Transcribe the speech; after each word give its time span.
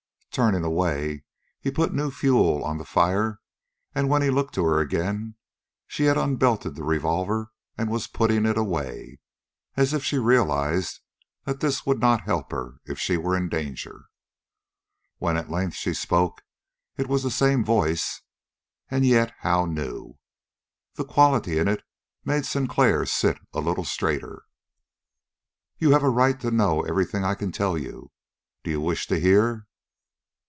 Turning 0.33 0.63
away, 0.63 1.25
he 1.59 1.69
put 1.69 1.93
new 1.93 2.09
fuel 2.09 2.63
on 2.63 2.77
the 2.77 2.85
fire, 2.85 3.41
and 3.93 4.07
when 4.07 4.21
he 4.21 4.29
looked 4.29 4.53
to 4.53 4.63
her 4.63 4.79
again, 4.79 5.35
she 5.87 6.03
had 6.05 6.17
unbelted 6.17 6.73
the 6.73 6.85
revolver 6.85 7.51
and 7.77 7.91
was 7.91 8.07
putting 8.07 8.45
it 8.45 8.57
away, 8.57 9.19
as 9.75 9.91
if 9.91 10.05
she 10.05 10.17
realized 10.17 11.01
that 11.43 11.59
this 11.59 11.85
would 11.85 11.99
not 11.99 12.21
help 12.21 12.49
her 12.49 12.77
if 12.85 12.97
she 12.97 13.17
were 13.17 13.35
in 13.35 13.49
danger. 13.49 14.05
When 15.17 15.35
at 15.35 15.51
length 15.51 15.75
she 15.75 15.93
spoke 15.93 16.41
it 16.95 17.07
was 17.09 17.23
the 17.23 17.29
same 17.29 17.61
voice, 17.65 18.21
and 18.89 19.05
yet 19.05 19.33
how 19.39 19.65
new! 19.65 20.17
The 20.93 21.03
quality 21.03 21.57
in 21.59 21.67
it 21.67 21.83
made 22.23 22.45
Sinclair 22.45 23.05
sit 23.05 23.37
a 23.51 23.59
little 23.59 23.83
straighter. 23.83 24.43
"You 25.77 25.91
have 25.91 26.03
a 26.03 26.09
right 26.09 26.39
to 26.39 26.51
know 26.51 26.83
everything 26.83 27.23
that 27.23 27.27
I 27.31 27.35
can 27.35 27.51
tell 27.51 27.77
you. 27.77 28.13
Do 28.63 28.71
you 28.71 28.79
wish 28.79 29.07
to 29.07 29.19
hear?" 29.19 29.67